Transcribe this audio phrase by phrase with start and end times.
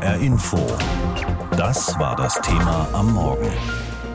[0.00, 0.56] HR Info.
[1.58, 3.50] Das war das Thema am Morgen.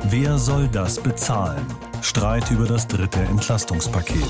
[0.09, 1.63] Wer soll das bezahlen?
[2.01, 4.27] Streit über das dritte Entlastungspaket.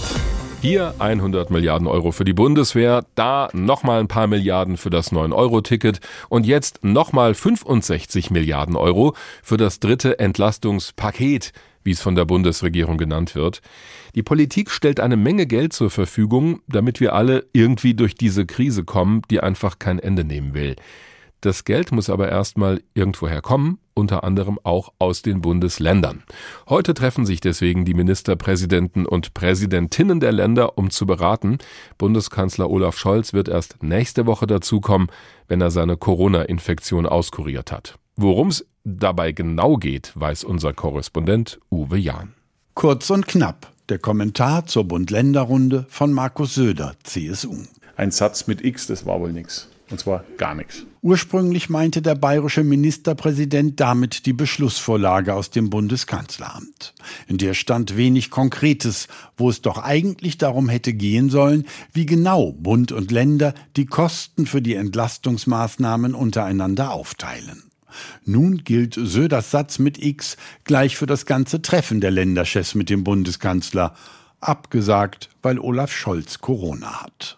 [0.61, 6.01] Hier 100 Milliarden Euro für die Bundeswehr, da nochmal ein paar Milliarden für das 9-Euro-Ticket
[6.27, 11.53] und jetzt nochmal 65 Milliarden Euro für das dritte Entlastungspaket,
[11.85, 13.61] wie es von der Bundesregierung genannt wird.
[14.13, 18.83] Die Politik stellt eine Menge Geld zur Verfügung, damit wir alle irgendwie durch diese Krise
[18.83, 20.75] kommen, die einfach kein Ende nehmen will.
[21.41, 26.23] Das Geld muss aber erstmal irgendwoher kommen, unter anderem auch aus den Bundesländern.
[26.67, 31.59] Heute treffen sich deswegen die Ministerpräsidenten und Präsidentinnen der Länder, um zu beraten.
[31.97, 35.07] Bundeskanzler Olaf Scholz wird erst nächste Woche dazukommen,
[35.47, 37.97] wenn er seine Corona-Infektion auskuriert hat.
[38.15, 42.33] Worum es dabei genau geht, weiß unser Korrespondent Uwe Jahn.
[42.73, 43.71] Kurz und knapp.
[43.89, 47.55] Der Kommentar zur Bund-Länder-Runde von Markus Söder, CSU.
[47.95, 49.69] Ein Satz mit X, das war wohl nichts.
[49.89, 50.85] Und zwar gar nichts.
[51.01, 56.95] Ursprünglich meinte der bayerische Ministerpräsident damit die Beschlussvorlage aus dem Bundeskanzleramt.
[57.27, 62.51] In der stand wenig Konkretes, wo es doch eigentlich darum hätte gehen sollen, wie genau
[62.53, 67.65] Bund und Länder die Kosten für die Entlastungsmaßnahmen untereinander aufteilen.
[68.25, 73.03] Nun gilt Söders Satz mit X gleich für das ganze Treffen der Länderchefs mit dem
[73.03, 73.93] Bundeskanzler.
[74.41, 77.37] Abgesagt, weil Olaf Scholz Corona hat.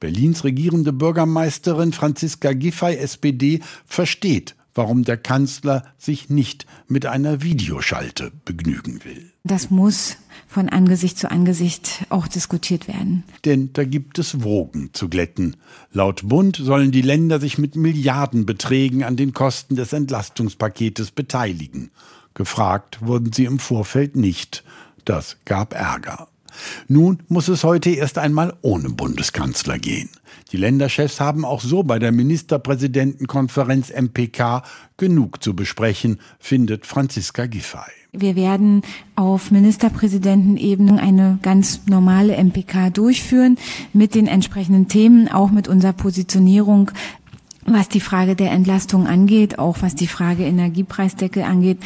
[0.00, 8.30] Berlins regierende Bürgermeisterin Franziska Giffey, SPD, versteht, warum der Kanzler sich nicht mit einer Videoschalte
[8.44, 9.32] begnügen will.
[9.42, 13.24] Das muss von Angesicht zu Angesicht auch diskutiert werden.
[13.44, 15.56] Denn da gibt es Wogen zu glätten.
[15.92, 21.90] Laut Bund sollen die Länder sich mit Milliardenbeträgen an den Kosten des Entlastungspaketes beteiligen.
[22.34, 24.62] Gefragt wurden sie im Vorfeld nicht.
[25.04, 26.28] Das gab Ärger.
[26.88, 30.08] Nun muss es heute erst einmal ohne Bundeskanzler gehen.
[30.52, 34.62] Die Länderchefs haben auch so bei der Ministerpräsidentenkonferenz MPK
[34.96, 37.90] genug zu besprechen, findet Franziska Giffey.
[38.12, 38.82] Wir werden
[39.16, 43.58] auf Ministerpräsidentenebene eine ganz normale MPK durchführen
[43.92, 46.90] mit den entsprechenden Themen, auch mit unserer Positionierung
[47.72, 51.78] was die Frage der Entlastung angeht, auch was die Frage Energiepreisdeckel angeht.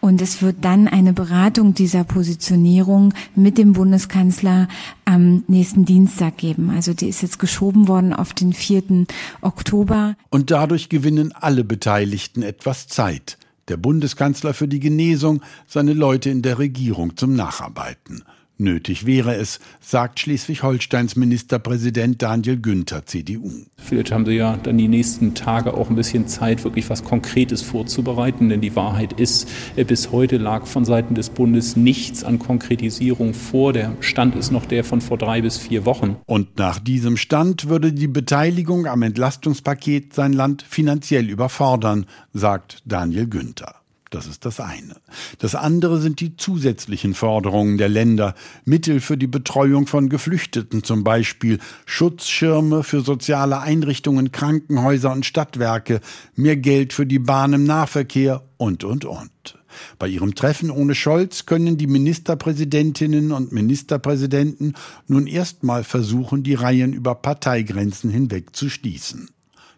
[0.00, 4.68] Und es wird dann eine Beratung dieser Positionierung mit dem Bundeskanzler
[5.04, 6.70] am nächsten Dienstag geben.
[6.70, 9.06] Also die ist jetzt geschoben worden auf den 4.
[9.40, 10.16] Oktober.
[10.30, 13.38] Und dadurch gewinnen alle Beteiligten etwas Zeit.
[13.68, 18.22] Der Bundeskanzler für die Genesung, seine Leute in der Regierung zum Nacharbeiten.
[18.60, 23.52] Nötig wäre es, sagt Schleswig-Holsteins Ministerpräsident Daniel Günther, CDU.
[23.76, 27.62] Vielleicht haben Sie ja dann die nächsten Tage auch ein bisschen Zeit, wirklich was Konkretes
[27.62, 28.48] vorzubereiten.
[28.48, 33.32] Denn die Wahrheit ist, äh, bis heute lag von Seiten des Bundes nichts an Konkretisierung
[33.32, 33.72] vor.
[33.72, 36.16] Der Stand ist noch der von vor drei bis vier Wochen.
[36.26, 43.28] Und nach diesem Stand würde die Beteiligung am Entlastungspaket sein Land finanziell überfordern, sagt Daniel
[43.28, 43.77] Günther.
[44.10, 44.96] Das ist das eine.
[45.38, 48.34] Das andere sind die zusätzlichen Forderungen der Länder.
[48.64, 56.00] Mittel für die Betreuung von Geflüchteten zum Beispiel, Schutzschirme für soziale Einrichtungen, Krankenhäuser und Stadtwerke,
[56.34, 59.58] mehr Geld für die Bahn im Nahverkehr und, und, und.
[59.98, 64.74] Bei ihrem Treffen ohne Scholz können die Ministerpräsidentinnen und Ministerpräsidenten
[65.06, 69.28] nun erstmal versuchen, die Reihen über Parteigrenzen hinweg zu schließen.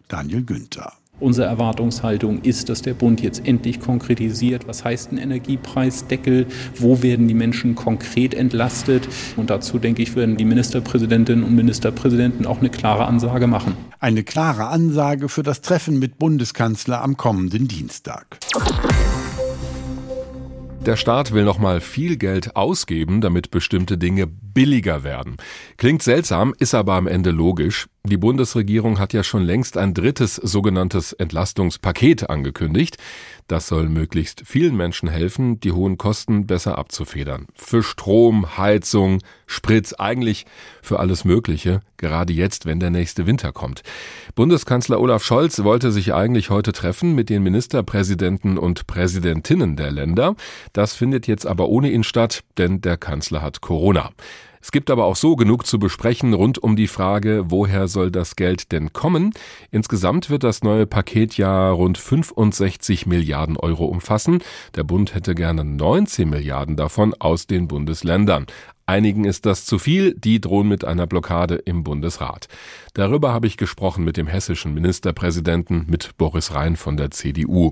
[0.07, 0.93] Daniel Günther.
[1.21, 7.27] Unsere Erwartungshaltung ist, dass der Bund jetzt endlich konkretisiert, was heißt ein Energiepreisdeckel, wo werden
[7.27, 9.07] die Menschen konkret entlastet.
[9.37, 13.77] Und dazu, denke ich, werden die Ministerpräsidentinnen und Ministerpräsidenten auch eine klare Ansage machen.
[13.99, 18.39] Eine klare Ansage für das Treffen mit Bundeskanzler am kommenden Dienstag.
[20.83, 25.35] Der Staat will nochmal viel Geld ausgeben, damit bestimmte Dinge billiger werden.
[25.77, 27.85] Klingt seltsam, ist aber am Ende logisch.
[28.03, 32.97] Die Bundesregierung hat ja schon längst ein drittes sogenanntes Entlastungspaket angekündigt.
[33.47, 37.45] Das soll möglichst vielen Menschen helfen, die hohen Kosten besser abzufedern.
[37.53, 40.47] Für Strom, Heizung, Sprit, eigentlich
[40.81, 43.83] für alles Mögliche, gerade jetzt, wenn der nächste Winter kommt.
[44.33, 50.35] Bundeskanzler Olaf Scholz wollte sich eigentlich heute treffen mit den Ministerpräsidenten und Präsidentinnen der Länder.
[50.73, 54.09] Das findet jetzt aber ohne ihn statt, denn der Kanzler hat Corona.
[54.61, 58.35] Es gibt aber auch so genug zu besprechen rund um die Frage, woher soll das
[58.35, 59.33] Geld denn kommen?
[59.71, 64.43] Insgesamt wird das neue Paket ja rund 65 Milliarden Euro umfassen.
[64.75, 68.45] Der Bund hätte gerne 19 Milliarden davon aus den Bundesländern.
[68.91, 72.49] Einigen ist das zu viel, die drohen mit einer Blockade im Bundesrat.
[72.93, 77.71] Darüber habe ich gesprochen mit dem hessischen Ministerpräsidenten, mit Boris Rhein von der CDU.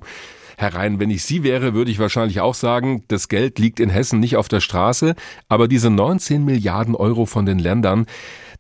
[0.57, 3.89] Herr Rhein, wenn ich Sie wäre, würde ich wahrscheinlich auch sagen, das Geld liegt in
[3.89, 5.13] Hessen nicht auf der Straße,
[5.49, 8.05] aber diese 19 Milliarden Euro von den Ländern,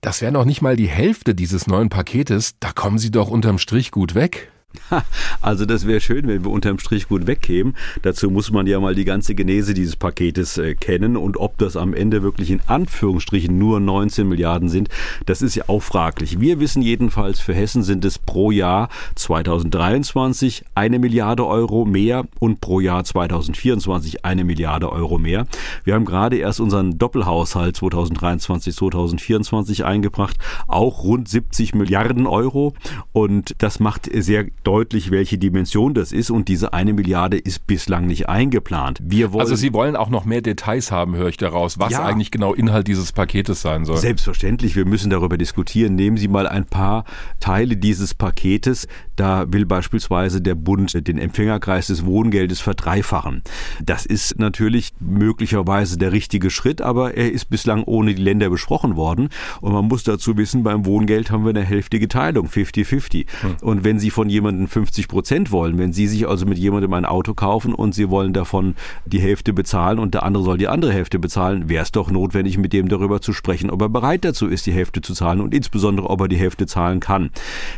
[0.01, 3.57] das wäre noch nicht mal die Hälfte dieses neuen Paketes, da kommen Sie doch unterm
[3.57, 4.51] Strich gut weg.
[5.41, 7.75] Also das wäre schön, wenn wir unterm Strich gut wegkämen.
[8.01, 11.77] Dazu muss man ja mal die ganze Genese dieses Paketes äh, kennen und ob das
[11.77, 14.89] am Ende wirklich in Anführungsstrichen nur 19 Milliarden sind,
[15.25, 16.39] das ist ja auch fraglich.
[16.39, 22.61] Wir wissen jedenfalls, für Hessen sind es pro Jahr 2023 eine Milliarde Euro mehr und
[22.61, 25.47] pro Jahr 2024 eine Milliarde Euro mehr.
[25.83, 30.37] Wir haben gerade erst unseren Doppelhaushalt 2023, 2024 eingebracht,
[30.67, 32.73] auch rund 70 Milliarden Euro
[33.13, 38.07] und das macht sehr deutlich, welche Dimension das ist und diese eine Milliarde ist bislang
[38.07, 38.99] nicht eingeplant.
[39.03, 42.05] Wir wollen also Sie wollen auch noch mehr Details haben, höre ich daraus, was ja,
[42.05, 43.97] eigentlich genau Inhalt dieses Paketes sein soll.
[43.97, 45.95] Selbstverständlich, wir müssen darüber diskutieren.
[45.95, 47.05] Nehmen Sie mal ein paar
[47.39, 48.87] Teile dieses Paketes.
[49.15, 53.43] Da will beispielsweise der Bund den Empfängerkreis des Wohngeldes verdreifachen.
[53.83, 58.95] Das ist natürlich möglicherweise der richtige Schritt, aber er ist bislang ohne die Länder besprochen
[58.95, 59.29] worden.
[59.61, 63.25] Und man muss dazu wissen, beim Wohngeld haben wir eine hälftige Teilung, 50-50.
[63.41, 63.55] Hm.
[63.61, 65.77] Und wenn Sie von jemandem 50 Prozent wollen.
[65.77, 68.75] Wenn Sie sich also mit jemandem ein Auto kaufen und Sie wollen davon
[69.05, 72.57] die Hälfte bezahlen und der andere soll die andere Hälfte bezahlen, wäre es doch notwendig,
[72.57, 75.53] mit dem darüber zu sprechen, ob er bereit dazu ist, die Hälfte zu zahlen und
[75.53, 77.29] insbesondere, ob er die Hälfte zahlen kann.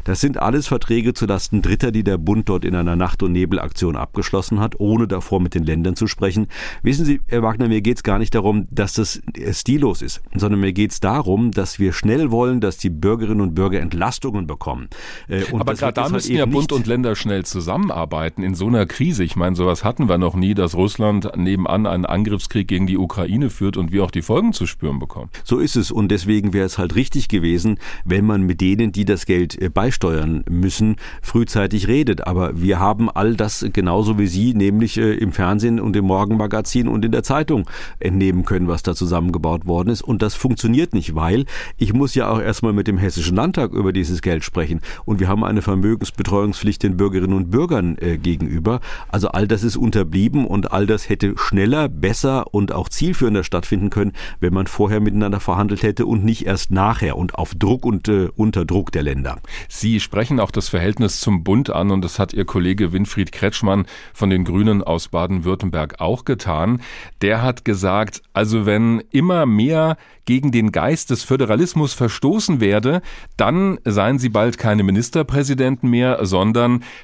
[0.04, 3.96] Das sind alles Verträge zulasten Dritter, die der Bund dort in einer Nacht- und Nebelaktion
[3.96, 6.48] abgeschlossen hat, ohne davor mit den Ländern zu sprechen.
[6.84, 9.22] Wissen Sie, Herr Wagner, mir geht es gar nicht darum, dass das
[9.52, 13.56] stillos ist, sondern mir geht es darum, dass wir schnell wollen, dass die Bürgerinnen und
[13.56, 14.90] Bürger Entlastungen bekommen.
[15.28, 18.68] Äh, und Aber gerade da halt müssen ja Bund und Länder schnell zusammenarbeiten in so
[18.68, 19.24] einer Krise.
[19.24, 23.50] Ich meine, sowas hatten wir noch nie, dass Russland nebenan einen Angriffskrieg gegen die Ukraine
[23.50, 25.30] führt und wir auch die Folgen zu spüren bekommen.
[25.44, 29.06] So ist es und deswegen wäre es halt richtig gewesen, wenn man mit denen, die
[29.06, 32.28] das Geld äh, beisteuern müssen, frühzeitig redet.
[32.28, 36.88] Aber wir haben all das genauso wie Sie, nämlich äh, im Fernsehen und im Morgenmagazin
[36.88, 37.70] und in der Zeitung
[38.00, 40.02] entnehmen können, was da zusammengebaut worden ist.
[40.02, 41.46] Und das funktioniert nicht, weil
[41.78, 44.82] ich muss ja auch erstmal mit dem Hessischen Landtag über dieses Geld sprechen.
[45.06, 45.62] Und wir haben eine
[46.52, 48.80] Vermögensbetreuungspflicht den Bürgerinnen und Bürgern äh, gegenüber.
[49.10, 53.90] Also all das ist unterblieben und all das hätte schneller, besser und auch zielführender stattfinden
[53.90, 58.08] können, wenn man vorher miteinander verhandelt hätte und nicht erst nachher und auf Druck und
[58.08, 59.38] äh, unter Druck der Länder.
[59.68, 63.86] Sie sprechen auch das Verhältnis zum Bund an und das hat Ihr Kollege Winfried Kretschmann
[64.14, 66.82] von den Grünen aus Baden-Württemberg auch getan.
[67.22, 73.02] Der hat gesagt, also wenn immer mehr gegen den Geist des Föderalismus verstoßen werde,
[73.38, 76.41] dann seien sie bald keine Ministerpräsidenten mehr, sondern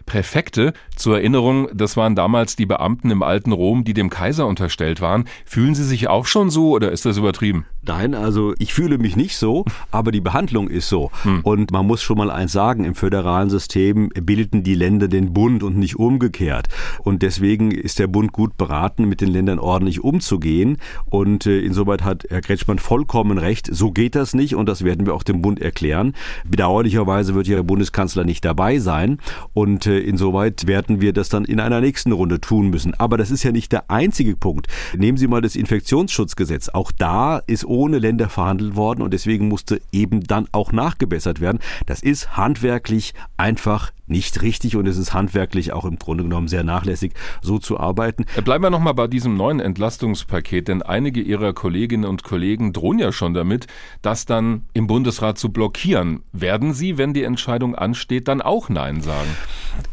[0.06, 0.74] Präfekte.
[0.96, 5.26] Zur Erinnerung, das waren damals die Beamten im alten Rom, die dem Kaiser unterstellt waren.
[5.46, 7.66] Fühlen Sie sich auch schon so oder ist das übertrieben?
[7.84, 11.10] Nein, also ich fühle mich nicht so, aber die Behandlung ist so.
[11.24, 11.40] Hm.
[11.44, 15.64] Und man muss schon mal eins sagen, im föderalen System bilden die Länder den Bund
[15.64, 16.68] und nicht umgekehrt.
[17.04, 20.78] Und deswegen ist der Bund gut beraten, mit den Ländern ordentlich umzugehen.
[21.06, 23.70] Und äh, insoweit hat Herr Kretschmann vollkommen recht.
[23.72, 26.14] So geht das nicht und das werden wir auch dem Bund erklären.
[26.46, 29.20] Bedauerlicherweise wird ja der Bundeskanzler nicht dabei sein.
[29.54, 32.94] Und äh, insoweit werden wir das dann in einer nächsten Runde tun müssen.
[32.96, 34.68] Aber das ist ja nicht der einzige Punkt.
[34.96, 36.70] Nehmen Sie mal das Infektionsschutzgesetz.
[36.70, 41.60] Auch da ist ohne Länder verhandelt worden und deswegen musste eben dann auch nachgebessert werden.
[41.86, 46.64] Das ist handwerklich einfach nicht richtig und es ist handwerklich auch im Grunde genommen sehr
[46.64, 48.26] nachlässig, so zu arbeiten.
[48.36, 53.00] Äh, bleiben wir nochmal bei diesem neuen Entlastungspaket, denn einige Ihrer Kolleginnen und Kollegen drohen
[53.00, 53.68] ja schon damit,
[54.02, 56.24] das dann im Bundesrat zu blockieren.
[56.32, 59.17] Werden Sie, wenn die Entscheidung ansteht, dann auch Nein sagen?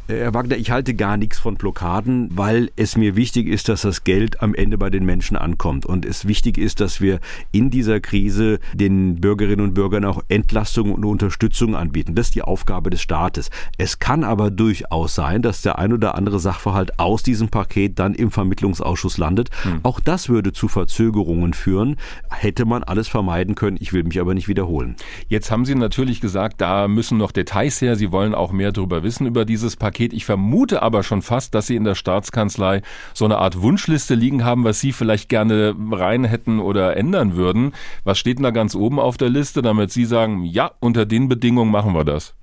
[0.07, 3.83] Äh, Herr Wagner, ich halte gar nichts von Blockaden, weil es mir wichtig ist, dass
[3.83, 5.87] das Geld am Ende bei den Menschen ankommt.
[5.87, 7.21] Und es wichtig ist, dass wir
[7.53, 12.15] in dieser Krise den Bürgerinnen und Bürgern auch Entlastung und Unterstützung anbieten.
[12.15, 13.51] Das ist die Aufgabe des Staates.
[13.79, 18.15] Es kann aber durchaus sein, dass der ein oder andere Sachverhalt aus diesem Paket dann
[18.15, 19.51] im Vermittlungsausschuss landet.
[19.63, 19.81] Hm.
[19.85, 21.97] Auch das würde zu Verzögerungen führen.
[22.31, 23.79] Hätte man alles vermeiden können.
[23.81, 24.97] Ich will mich aber nicht wiederholen.
[25.29, 27.97] Jetzt haben Sie natürlich gesagt, da müssen noch Details her.
[27.97, 30.13] Sie wollen auch mehr darüber wissen, über dieses Paket.
[30.13, 34.45] Ich vermute aber schon fast, dass Sie in der Staatskanzlei so eine Art Wunschliste liegen
[34.45, 37.73] haben, was Sie vielleicht gerne rein hätten oder ändern würden.
[38.05, 41.29] Was steht denn da ganz oben auf der Liste, damit Sie sagen, ja, unter den
[41.29, 42.35] Bedingungen machen wir das?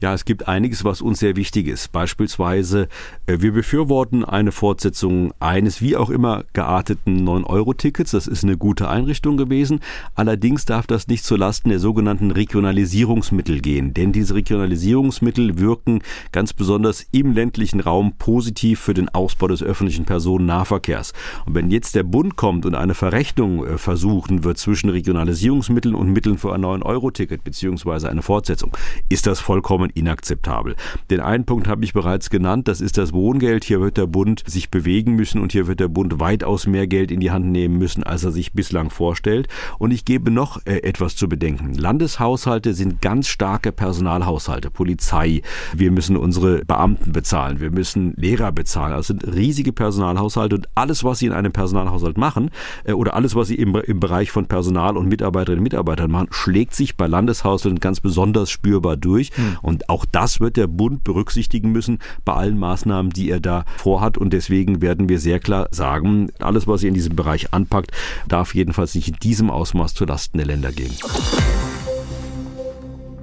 [0.00, 1.92] Ja, es gibt einiges, was uns sehr wichtig ist.
[1.92, 2.88] Beispielsweise,
[3.26, 8.12] äh, wir befürworten eine Fortsetzung eines wie auch immer gearteten 9-Euro-Tickets.
[8.12, 9.80] Das ist eine gute Einrichtung gewesen.
[10.14, 17.06] Allerdings darf das nicht zulasten der sogenannten Regionalisierungsmittel gehen, denn diese Regionalisierungsmittel wirken ganz besonders
[17.12, 21.12] im ländlichen Raum positiv für den Ausbau des öffentlichen Personennahverkehrs.
[21.46, 26.12] Und wenn jetzt der Bund kommt und eine Verrechnung äh, versuchen wird zwischen Regionalisierungsmitteln und
[26.12, 28.76] Mitteln für ein 9-Euro-Ticket beziehungsweise eine Fortsetzung,
[29.08, 30.76] ist das vollkommen inakzeptabel.
[31.10, 33.64] Den einen Punkt habe ich bereits genannt, das ist das Wohngeld.
[33.64, 37.10] Hier wird der Bund sich bewegen müssen und hier wird der Bund weitaus mehr Geld
[37.10, 39.48] in die Hand nehmen müssen, als er sich bislang vorstellt.
[39.78, 41.74] Und ich gebe noch äh, etwas zu bedenken.
[41.74, 45.42] Landeshaushalte sind ganz starke Personalhaushalte, Polizei.
[45.74, 48.92] Wir müssen unsere Beamten bezahlen, wir müssen Lehrer bezahlen.
[48.92, 52.50] Das sind riesige Personalhaushalte und alles, was sie in einem Personalhaushalt machen
[52.84, 56.28] äh, oder alles, was sie im, im Bereich von Personal und Mitarbeiterinnen und Mitarbeitern machen,
[56.30, 59.30] schlägt sich bei Landeshaushalten ganz besonders spürbar durch.
[59.34, 59.58] Hm.
[59.62, 64.18] Und auch das wird der Bund berücksichtigen müssen bei allen Maßnahmen, die er da vorhat.
[64.18, 67.92] Und deswegen werden wir sehr klar sagen, alles, was er in diesem Bereich anpackt,
[68.28, 70.92] darf jedenfalls nicht in diesem Ausmaß zulasten der Länder gehen.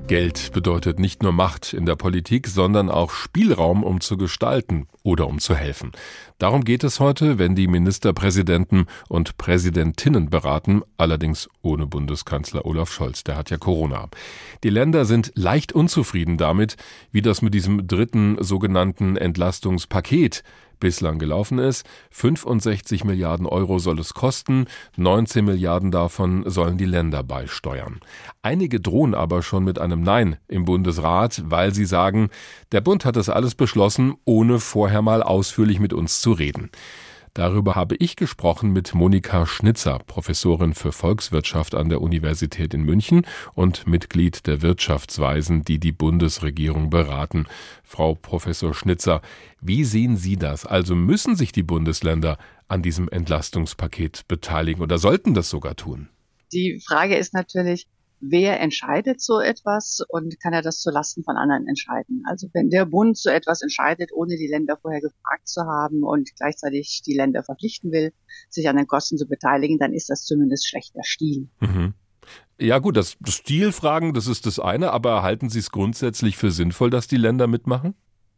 [0.09, 5.27] Geld bedeutet nicht nur Macht in der Politik, sondern auch Spielraum, um zu gestalten oder
[5.27, 5.91] um zu helfen.
[6.39, 13.23] Darum geht es heute, wenn die Ministerpräsidenten und Präsidentinnen beraten, allerdings ohne Bundeskanzler Olaf Scholz,
[13.23, 14.09] der hat ja Corona.
[14.63, 16.75] Die Länder sind leicht unzufrieden damit,
[17.11, 20.41] wie das mit diesem dritten sogenannten Entlastungspaket
[20.79, 21.85] bislang gelaufen ist.
[22.11, 24.65] 65 Milliarden Euro soll es kosten,
[24.97, 27.99] 19 Milliarden davon sollen die Länder beisteuern.
[28.41, 32.29] Einige drohen aber schon mit einem Nein im Bundesrat, weil sie sagen,
[32.71, 36.69] der Bund hat das alles beschlossen, ohne vorher mal ausführlich mit uns zu reden.
[37.33, 43.25] Darüber habe ich gesprochen mit Monika Schnitzer, Professorin für Volkswirtschaft an der Universität in München
[43.53, 47.45] und Mitglied der Wirtschaftsweisen, die die Bundesregierung beraten.
[47.83, 49.21] Frau Professor Schnitzer,
[49.61, 50.65] wie sehen Sie das?
[50.65, 56.09] Also müssen sich die Bundesländer an diesem Entlastungspaket beteiligen oder sollten das sogar tun?
[56.51, 57.87] Die Frage ist natürlich,
[58.21, 62.23] wer entscheidet so etwas und kann er das zulasten von anderen entscheiden.
[62.25, 66.29] Also wenn der Bund so etwas entscheidet, ohne die Länder vorher gefragt zu haben und
[66.37, 68.13] gleichzeitig die Länder verpflichten will,
[68.49, 71.49] sich an den Kosten zu beteiligen, dann ist das zumindest schlechter Stil.
[71.59, 71.93] Mhm.
[72.59, 76.89] Ja gut, das Stilfragen, das ist das eine, aber halten Sie es grundsätzlich für sinnvoll,
[76.89, 77.95] dass die Länder mitmachen?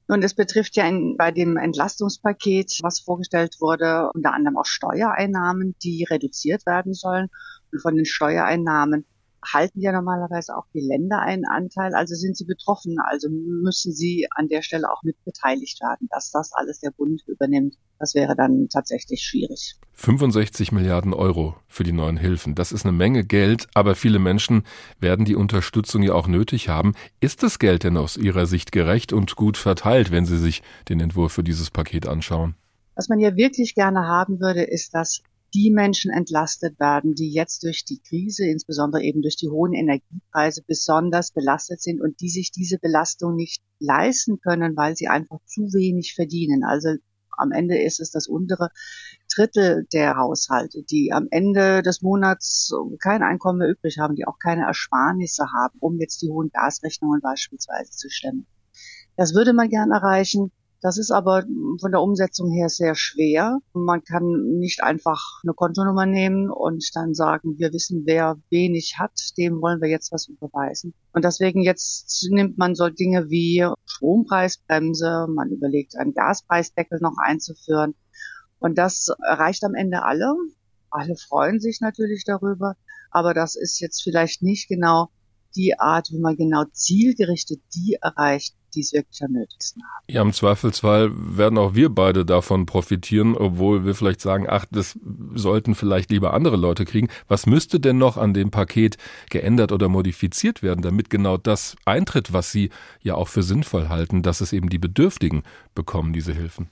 [0.08, 5.76] Nun, es betrifft ja in, bei dem Entlastungspaket, was vorgestellt wurde, unter anderem auch Steuereinnahmen,
[5.84, 7.30] die reduziert werden sollen.
[7.72, 9.06] Und von den Steuereinnahmen
[9.44, 14.28] halten ja normalerweise auch die Länder einen Anteil, also sind sie betroffen, also müssen sie
[14.32, 17.76] an der Stelle auch mit beteiligt werden, dass das alles der Bund übernimmt.
[18.00, 19.76] Das wäre dann tatsächlich schwierig.
[19.94, 22.56] 65 Milliarden Euro für die neuen Hilfen.
[22.56, 24.64] Das ist eine Menge Geld, aber viele Menschen
[25.00, 26.96] werden die Unterstützung ja auch nötig haben.
[27.20, 31.00] Ist das Geld denn aus Ihrer Sicht gerecht und gut verteilt, wenn Sie sich den
[31.00, 32.56] Entwurf für dieses Paket anschauen?
[32.96, 35.22] Was man ja wirklich gerne haben würde, ist, dass
[35.54, 40.64] die Menschen entlastet werden, die jetzt durch die Krise, insbesondere eben durch die hohen Energiepreise,
[40.66, 45.74] besonders belastet sind und die sich diese Belastung nicht leisten können, weil sie einfach zu
[45.74, 46.64] wenig verdienen.
[46.64, 46.96] Also
[47.38, 48.70] am Ende ist es das untere
[49.34, 54.40] Drittel der Haushalte, die am Ende des Monats kein Einkommen mehr übrig haben, die auch
[54.40, 58.46] keine Ersparnisse haben, um jetzt die hohen Gasrechnungen beispielsweise zu stemmen.
[59.18, 60.52] Das würde man gern erreichen.
[60.82, 61.44] Das ist aber
[61.80, 63.60] von der Umsetzung her sehr schwer.
[63.74, 69.12] Man kann nicht einfach eine Kontonummer nehmen und dann sagen, wir wissen, wer wenig hat,
[69.38, 70.96] dem wollen wir jetzt was überweisen.
[71.14, 77.94] Und deswegen jetzt nimmt man so Dinge wie Strompreisbremse, man überlegt, einen Gaspreisdeckel noch einzuführen.
[78.58, 80.34] Und das erreicht am Ende alle.
[80.90, 82.76] Alle freuen sich natürlich darüber,
[83.12, 85.10] aber das ist jetzt vielleicht nicht genau
[85.56, 90.06] die Art, wie man genau zielgerichtet die erreicht, die es wirklich am nötigsten haben.
[90.08, 94.98] Ja, im Zweifelsfall werden auch wir beide davon profitieren, obwohl wir vielleicht sagen, ach, das
[95.34, 97.10] sollten vielleicht lieber andere Leute kriegen.
[97.28, 98.98] Was müsste denn noch an dem Paket
[99.30, 102.70] geändert oder modifiziert werden, damit genau das eintritt, was Sie
[103.02, 105.44] ja auch für sinnvoll halten, dass es eben die Bedürftigen
[105.76, 106.70] bekommen, diese Hilfen?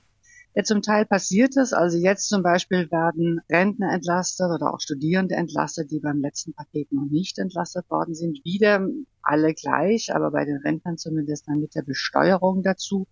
[0.60, 1.72] Ja, zum Teil passiert es.
[1.72, 6.92] Also jetzt zum Beispiel werden Rentner entlastet oder auch Studierende entlastet, die beim letzten Paket
[6.92, 8.44] noch nicht entlastet worden sind.
[8.44, 8.86] Wieder
[9.22, 13.08] alle gleich, aber bei den Rentnern zumindest dann mit der Besteuerung dazu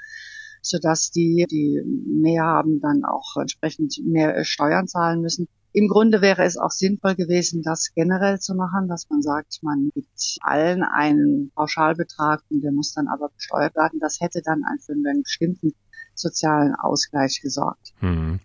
[0.62, 5.48] sodass die, die mehr haben, dann auch entsprechend mehr Steuern zahlen müssen.
[5.72, 9.92] Im Grunde wäre es auch sinnvoll gewesen, das generell zu machen, dass man sagt, man
[9.94, 14.00] gibt allen einen Pauschalbetrag und der muss dann aber besteuert werden.
[14.02, 15.74] Das hätte dann für einen bestimmten
[16.20, 17.94] sozialen Ausgleich gesorgt.
[18.00, 18.40] Hm.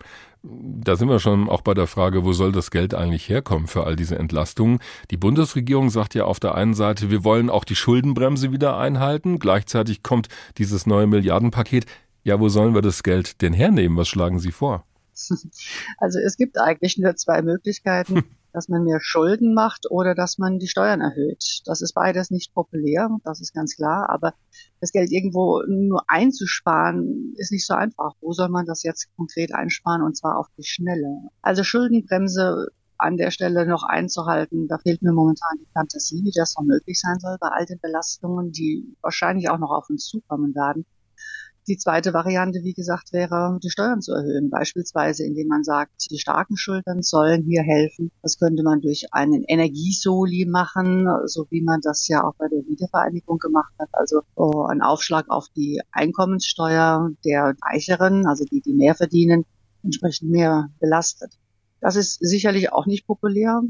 [0.45, 3.85] Da sind wir schon auch bei der Frage, wo soll das Geld eigentlich herkommen für
[3.85, 4.81] all diese Entlastungen?
[5.13, 9.39] Die Bundesregierung sagt ja auf der einen Seite, wir wollen auch die Schuldenbremse wieder einhalten.
[9.39, 11.87] Gleichzeitig kommt dieses neue Milliardenpaket.
[12.25, 13.97] Ja, wo sollen wir das Geld denn hernehmen?
[13.97, 14.85] Was schlagen Sie vor?
[15.99, 20.59] Also es gibt eigentlich nur zwei Möglichkeiten dass man mehr Schulden macht oder dass man
[20.59, 21.63] die Steuern erhöht.
[21.65, 24.35] Das ist beides nicht populär, das ist ganz klar, aber
[24.81, 28.13] das Geld irgendwo nur einzusparen ist nicht so einfach.
[28.21, 31.29] Wo soll man das jetzt konkret einsparen und zwar auf die Schnelle?
[31.41, 32.69] Also Schuldenbremse
[33.03, 34.69] an der Stelle noch einzuhalten.
[34.69, 37.81] Da fehlt mir momentan die Fantasie, wie das noch möglich sein soll bei all den
[37.81, 40.87] Belastungen, die wahrscheinlich auch noch auf uns zukommen werden.
[41.69, 46.19] Die zweite Variante, wie gesagt, wäre, die Steuern zu erhöhen, beispielsweise indem man sagt, die
[46.19, 48.11] starken Schultern sollen hier helfen.
[48.21, 52.67] Das könnte man durch einen Energiesoli machen, so wie man das ja auch bei der
[52.67, 53.91] Wiedervereinigung gemacht hat.
[53.93, 59.45] Also oh, ein Aufschlag auf die Einkommenssteuer der Reicheren, also die, die mehr verdienen,
[59.85, 61.39] entsprechend mehr belastet.
[61.81, 63.63] Das ist sicherlich auch nicht populär.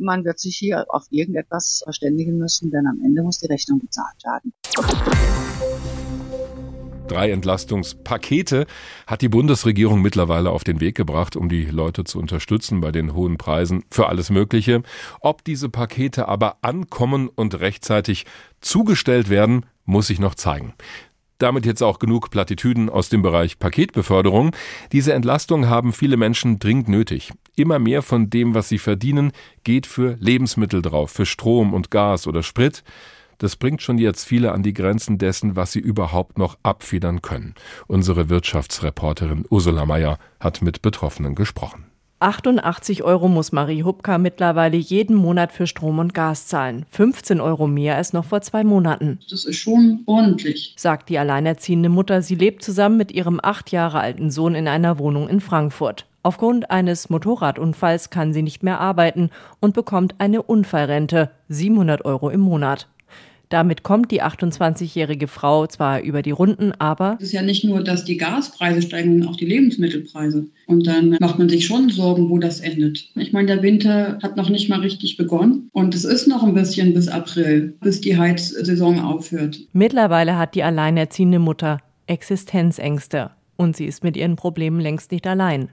[0.00, 4.22] Man wird sich hier auf irgendetwas verständigen müssen, denn am Ende muss die Rechnung bezahlt
[4.22, 4.52] werden.
[7.08, 8.66] Drei Entlastungspakete
[9.06, 13.14] hat die Bundesregierung mittlerweile auf den Weg gebracht, um die Leute zu unterstützen bei den
[13.14, 14.82] hohen Preisen für alles Mögliche.
[15.20, 18.26] Ob diese Pakete aber ankommen und rechtzeitig
[18.60, 20.74] zugestellt werden, muss sich noch zeigen.
[21.38, 24.56] Damit jetzt auch genug Plattitüden aus dem Bereich Paketbeförderung.
[24.92, 27.32] Diese Entlastung haben viele Menschen dringend nötig.
[27.54, 29.32] Immer mehr von dem, was sie verdienen,
[29.62, 32.82] geht für Lebensmittel drauf, für Strom und Gas oder Sprit.
[33.38, 37.54] Das bringt schon jetzt viele an die Grenzen dessen, was sie überhaupt noch abfedern können.
[37.86, 41.86] Unsere Wirtschaftsreporterin Ursula Mayer hat mit Betroffenen gesprochen.
[42.18, 46.86] 88 Euro muss Marie Hubka mittlerweile jeden Monat für Strom und Gas zahlen.
[46.90, 49.18] 15 Euro mehr als noch vor zwei Monaten.
[49.30, 52.22] Das ist schon ordentlich, sagt die alleinerziehende Mutter.
[52.22, 56.06] Sie lebt zusammen mit ihrem acht Jahre alten Sohn in einer Wohnung in Frankfurt.
[56.22, 62.40] Aufgrund eines Motorradunfalls kann sie nicht mehr arbeiten und bekommt eine Unfallrente, 700 Euro im
[62.40, 62.88] Monat.
[63.48, 67.84] Damit kommt die 28-jährige Frau zwar über die Runden, aber es ist ja nicht nur,
[67.84, 70.46] dass die Gaspreise steigen, sondern auch die Lebensmittelpreise.
[70.66, 73.08] Und dann macht man sich schon Sorgen, wo das endet.
[73.14, 76.54] Ich meine, der Winter hat noch nicht mal richtig begonnen und es ist noch ein
[76.54, 79.60] bisschen bis April, bis die Heizsaison aufhört.
[79.72, 85.70] Mittlerweile hat die alleinerziehende Mutter Existenzängste und sie ist mit ihren Problemen längst nicht allein.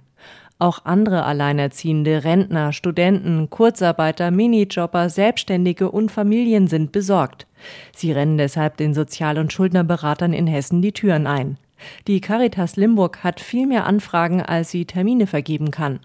[0.59, 7.47] Auch andere Alleinerziehende, Rentner, Studenten, Kurzarbeiter, Minijobber, Selbstständige und Familien sind besorgt.
[7.95, 11.57] Sie rennen deshalb den Sozial- und Schuldnerberatern in Hessen die Türen ein.
[12.07, 15.99] Die Caritas Limburg hat viel mehr Anfragen, als sie Termine vergeben kann.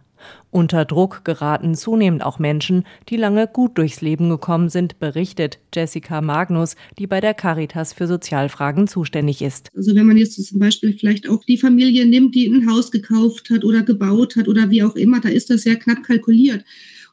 [0.50, 6.20] Unter Druck geraten zunehmend auch Menschen, die lange gut durchs Leben gekommen sind, berichtet Jessica
[6.20, 9.70] Magnus, die bei der Caritas für Sozialfragen zuständig ist.
[9.76, 13.50] Also wenn man jetzt zum Beispiel vielleicht auch die Familie nimmt, die ein Haus gekauft
[13.50, 16.64] hat oder gebaut hat oder wie auch immer, da ist das sehr knapp kalkuliert.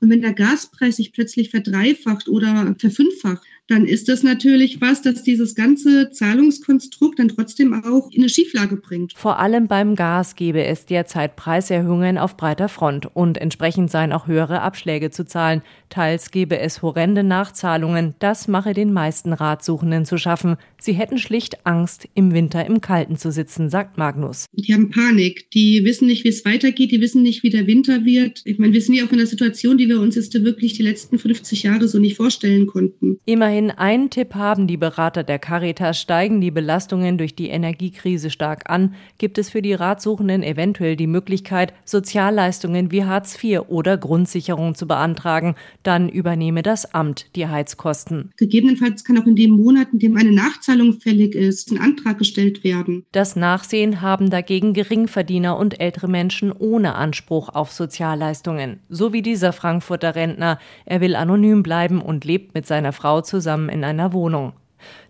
[0.01, 5.23] Und wenn der Gaspreis sich plötzlich verdreifacht oder verfünffacht, dann ist das natürlich was, das
[5.23, 9.13] dieses ganze Zahlungskonstrukt dann trotzdem auch in eine Schieflage bringt.
[9.15, 14.27] Vor allem beim Gas gebe es derzeit Preiserhöhungen auf breiter Front und entsprechend seien auch
[14.27, 15.61] höhere Abschläge zu zahlen.
[15.89, 18.15] Teils gebe es horrende Nachzahlungen.
[18.19, 20.57] Das mache den meisten Ratsuchenden zu schaffen.
[20.79, 24.45] Sie hätten schlicht Angst, im Winter im Kalten zu sitzen, sagt Magnus.
[24.53, 25.49] Die haben Panik.
[25.51, 26.91] Die wissen nicht, wie es weitergeht.
[26.91, 28.41] Die wissen nicht, wie der Winter wird.
[28.45, 30.83] Ich meine, wir sind ja auch in einer Situation, die wir uns jetzt wirklich die
[30.83, 33.19] letzten 50 Jahre so nicht vorstellen konnten.
[33.25, 38.29] Immerhin Immerhin einen Tipp haben die Berater der Caritas, steigen die Belastungen durch die Energiekrise
[38.29, 43.97] stark an, gibt es für die Ratsuchenden eventuell die Möglichkeit, Sozialleistungen wie Hartz IV oder
[43.97, 45.55] Grundsicherung zu beantragen.
[45.83, 48.31] Dann übernehme das Amt die Heizkosten.
[48.35, 52.65] Gegebenenfalls kann auch in dem Monat, in dem eine Nachzahlung fällig ist, ein Antrag gestellt
[52.65, 53.05] werden.
[53.13, 58.81] Das Nachsehen haben dagegen Geringverdiener und ältere Menschen ohne Anspruch auf Sozialleistungen.
[58.89, 60.59] So wie dieser Frankfurter Rentner.
[60.83, 64.53] Er will anonym bleiben und lebt mit seiner Frau zusammen zusammen in einer Wohnung.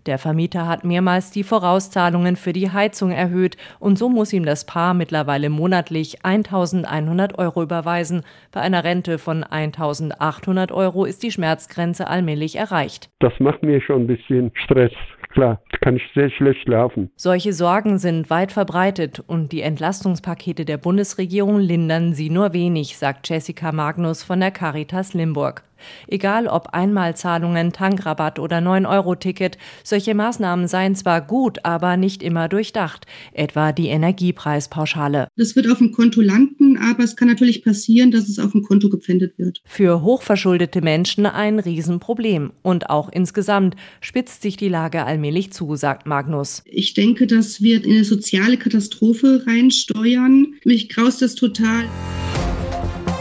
[0.06, 4.64] Der Vermieter hat mehrmals die Vorauszahlungen für die Heizung erhöht und so muss ihm das
[4.64, 8.22] Paar mittlerweile monatlich 1100 Euro überweisen.
[8.52, 13.10] Bei einer Rente von 1800 Euro ist die Schmerzgrenze allmählich erreicht.
[13.18, 14.92] Das macht mir schon ein bisschen Stress.
[15.30, 17.10] Klar, kann ich sehr schlecht schlafen.
[17.16, 23.28] Solche Sorgen sind weit verbreitet und die Entlastungspakete der Bundesregierung lindern sie nur wenig, sagt
[23.28, 25.62] Jessica Magnus von der Caritas Limburg.
[26.08, 33.06] Egal ob Einmalzahlungen, Tankrabatt oder 9-Euro-Ticket, solche Maßnahmen seien zwar gut, aber nicht immer durchdacht,
[33.32, 35.28] etwa die Energiepreispauschale.
[35.36, 38.62] Das wird auf dem Konto landen, aber es kann natürlich passieren, dass es auf dem
[38.62, 39.62] Konto gepfändet wird.
[39.64, 42.52] Für hochverschuldete Menschen ein Riesenproblem.
[42.62, 46.62] Und auch insgesamt spitzt sich die Lage allmählich zu, sagt Magnus.
[46.66, 50.54] Ich denke, das wird in eine soziale Katastrophe reinsteuern.
[50.64, 51.84] Mich graust das total.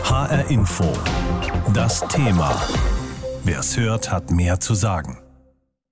[0.03, 0.85] HR Info.
[1.73, 2.55] Das Thema.
[3.43, 5.24] Wer es hört, hat mehr zu sagen.